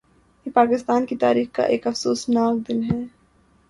یہ 0.45 0.51
پاکستان 0.51 1.05
کی 1.05 1.15
تاریخ 1.15 1.51
کا 1.51 1.63
ایک 1.65 1.87
افسوسناک 1.87 2.67
دن 2.67 2.83
ہے 2.83 2.99